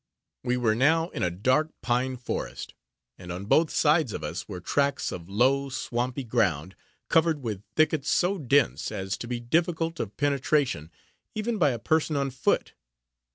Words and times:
We 0.43 0.57
were 0.57 0.73
now 0.73 1.09
in 1.09 1.21
a 1.21 1.29
dark 1.29 1.69
pine 1.83 2.17
forest, 2.17 2.73
and 3.19 3.31
on 3.31 3.45
both 3.45 3.69
sides 3.69 4.13
of 4.13 4.23
us 4.23 4.47
were 4.47 4.59
tracts 4.59 5.11
of 5.11 5.29
low, 5.29 5.69
swampy 5.69 6.23
ground, 6.23 6.75
covered 7.07 7.43
with 7.43 7.61
thickets 7.75 8.09
so 8.09 8.39
dense 8.39 8.91
as 8.91 9.15
to 9.19 9.27
be 9.27 9.39
difficult 9.39 9.99
of 9.99 10.17
penetration 10.17 10.89
even 11.35 11.59
by 11.59 11.69
a 11.69 11.77
person 11.77 12.15
on 12.15 12.31
foot. 12.31 12.73